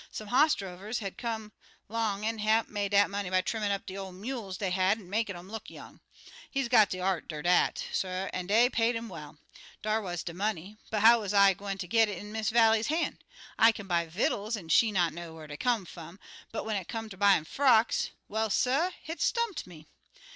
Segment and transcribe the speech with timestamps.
[0.11, 1.51] Some hoss drovers had come
[1.87, 5.07] long an' Hamp made dat money by trimmin' up de ol' mules dey had an'
[5.11, 5.99] makin' um look young.
[6.49, 9.37] He's got de art er dat, suh, an' dey paid 'im well.
[9.83, 12.87] Dar wuz de money, but how wuz I gwine ter git it in Miss Vallie's
[12.87, 13.19] han'?
[13.59, 16.19] I kin buy vittles an' she not know whar dey come fum,
[16.51, 19.85] but when it come ter buyin' frocks well, suh, hit stumped me.